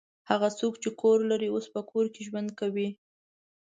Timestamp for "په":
1.73-1.81